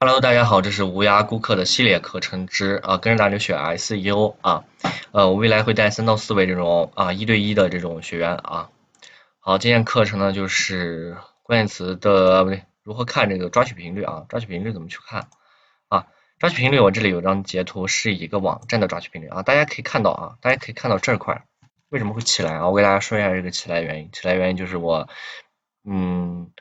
[0.00, 4.62] Hello，大家好，这是无涯顾客的系列课程之啊，跟着大牛学 SEO 啊，
[5.10, 8.70] 呃，我未来会带三到四位这种啊一对一的这种学员啊。
[9.40, 14.24] 好，今天课程呢就是关键词的不对，如何看这个抓取频率啊？
[14.28, 15.26] 抓取频率怎么去看
[15.88, 16.06] 啊？
[16.38, 21.42] 抓取频率我这里有张截图，是一个网站的抓取频率啊，大家可以看到啊，大家可以看到这块
[21.88, 22.68] 为什么会起来啊？
[22.68, 25.08] 我给大家说一下这个起来原因，起来原因就是我
[25.84, 26.52] 嗯，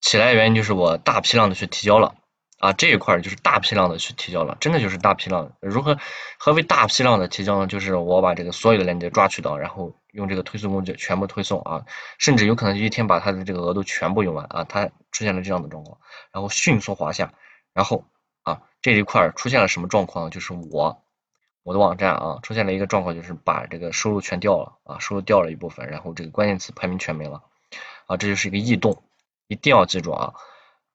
[0.00, 2.14] 起来原因就是我大批量的去提交了。
[2.58, 5.52] 啊，这一块就是大批量的去提交了，真的就是大批量。
[5.60, 5.96] 如何
[6.38, 7.68] 何为大批量的提交呢？
[7.68, 11.84] 就是我把这个所有的链接抓取到，然后用这个推送工具全部推送啊，
[12.18, 14.64] 甚至有可能一天把它的这个额度全部用完啊。
[14.64, 15.98] 它出现了这样的状况，
[16.32, 17.32] 然后迅速滑下，
[17.72, 18.04] 然后
[18.42, 20.30] 啊这一块出现了什么状况？
[20.30, 21.00] 就是我
[21.62, 27.44] 我的网站啊出现了一个状况，就是把这个收入全掉了啊，收入掉了一部分，然后这个关键词排名全没了
[28.06, 29.04] 啊，这就是一个异动，
[29.46, 30.34] 一定要记住啊。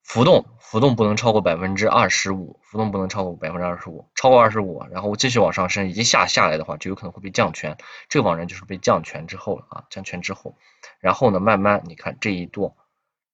[0.04, 7.78] 浮动，浮动不能超过百分之二十五，浮动不能超过百分之二十五，超过二十五，然后继续往上升，一下下来的话，就有可能会被降权，
[8.10, 10.56] 这个网站就是被降权之后了啊，降权之后，
[11.00, 12.76] 然后呢，慢慢你看这一度，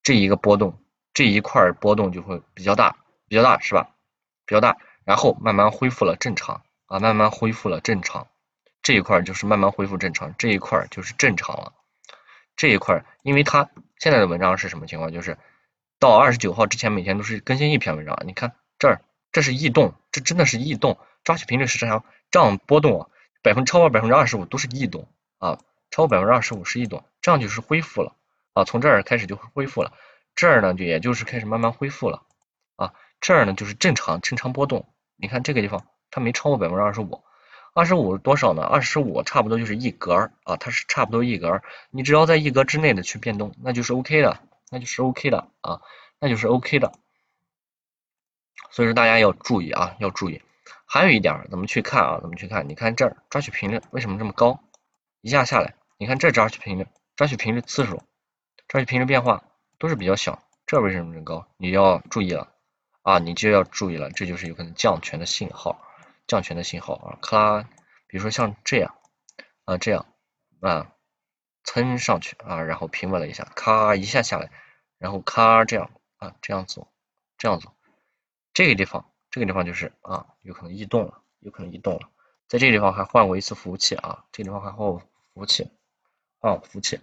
[0.01, 0.81] 这一个波动，
[1.13, 2.95] 这一块波动就会比较大，
[3.27, 3.89] 比较大是吧？
[4.45, 8.27] 比较大，然后慢慢恢复了正常啊，慢慢恢复了正常，
[8.81, 11.73] 这一块就是慢慢恢复正常，这一块就是正常了，
[12.55, 15.11] 这一块，因为它现在的文章是什么情况？
[15.11, 15.37] 就是。
[16.01, 18.23] 到二十九号之前，每天都是更新一篇文章。
[18.25, 20.97] 你看这儿，这是异动，这真的是异动。
[21.23, 23.07] 抓取频率是这样，这样波动啊，
[23.43, 25.59] 百分超过百分之二十五都是异动啊，
[25.91, 28.15] 超过百分之二十五是异动，这样就是恢复了
[28.53, 28.63] 啊。
[28.63, 29.93] 从这儿开始就恢复了，
[30.33, 32.23] 这儿呢就也就是开始慢慢恢复了
[32.77, 32.95] 啊。
[33.19, 34.87] 这儿呢就是正常正常波动。
[35.17, 37.21] 你看这个地方，它没超过百分之二十五，
[37.75, 38.63] 二十五多少呢？
[38.63, 41.61] 二十五差不多就是一格啊，它是差不多一格。
[41.91, 44.39] 你只要在一格之内的去变动，那就是 OK 的。
[44.71, 45.81] 那就是 OK 的啊，
[46.17, 46.93] 那就是 OK 的，
[48.71, 50.41] 所以说大家要注意啊，要注意。
[50.85, 52.19] 还有一点怎么去看啊？
[52.21, 52.69] 怎么去看？
[52.69, 54.63] 你看这儿抓取频率为什么这么高？
[55.19, 56.87] 一下下来，你看这抓取频率、
[57.17, 58.01] 抓取频率次数、
[58.69, 59.43] 抓取频率变化
[59.77, 61.47] 都是比较小，这为什么这么高？
[61.57, 62.47] 你要注意了
[63.01, 65.81] 啊，你就要注意了，这就是有可能降权的信号，
[66.27, 67.19] 降权的信号啊。
[67.21, 67.63] 克拉，
[68.07, 68.95] 比如说像这样
[69.65, 70.05] 啊，这样
[70.61, 70.93] 啊。
[71.63, 74.49] 蹭上去啊，然后平稳了一下，咔一下下来，
[74.97, 76.87] 然后咔这样啊，这样走，
[77.37, 77.71] 这样走，
[78.53, 82.09] 这个地方，这个地方就是啊，有可能异动了，有可能异动了，
[82.47, 85.05] 在这个地方还换过一次服务器啊，这个地方还换过服
[85.35, 85.69] 务器，
[86.39, 86.99] 换服务器，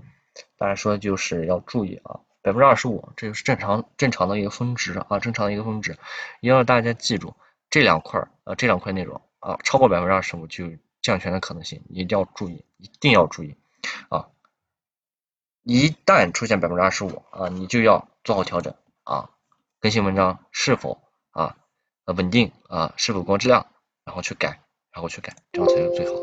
[0.57, 5.93] 大家说就是要注意啊，百分之二十五，这就是正常正常的一个峰值啊，正常的一个峰值，
[6.41, 7.35] 一定要大家记住
[7.71, 10.71] 这两块啊，这两块内容啊，超过百分之二十五就
[11.01, 13.57] 降权的可能性，一定要注意，一定要注意。
[15.71, 18.75] 一旦出现百分之二十五啊，你就要做好调整
[19.05, 19.29] 啊，
[19.81, 20.99] 更新文章是否
[21.31, 21.57] 啊
[22.07, 23.67] 稳定啊，是否高质量，
[24.03, 26.15] 然后去改，然后去改，这样才是最好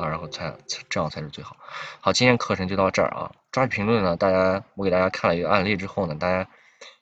[0.00, 0.56] 啊，然后才
[0.88, 1.56] 这样才是最好。
[2.00, 6.48] 好，今天课程就到这儿啊，抓取评论呢，大家我给大家看了一个案例之后呢，大家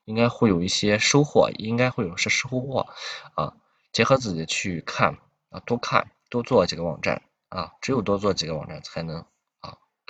[0.07, 2.87] 应该会有一些收获，应该会有些收获
[3.35, 3.53] 啊，
[3.93, 5.19] 结合自己去看
[5.51, 7.21] 啊，多看多做几个网站
[7.51, 9.27] 啊，只有多做几个网站才能。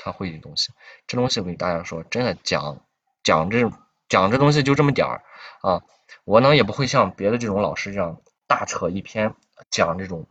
[0.05, 0.71] 他会的东西，
[1.07, 2.85] 这东西我给大家说，真的讲
[3.23, 3.73] 讲这
[4.07, 5.23] 讲这东西就这么点儿
[5.63, 5.83] 啊，
[6.27, 9.35] 我呢也不会像别的这种老师这样大扯一篇
[9.71, 10.27] 讲这种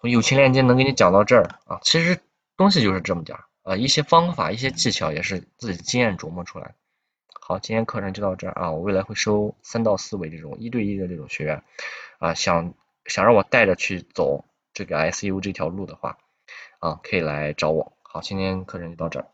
[0.00, 2.20] 从友情链接能给你讲到这儿啊，其实
[2.56, 6.76] 东西就是这么点儿啊，一些方法一些技巧也是自己经验琢磨出来。
[7.40, 11.64] 好，今天课程就到这儿啊，我未来会收三到四位这种一对一的这种学员
[12.20, 12.74] 啊，想
[13.06, 16.16] 想让我带着去走这个 SEO 这条路的话
[16.78, 17.93] 啊，可以来找我。
[18.16, 19.33] 好，今天课程就到这儿。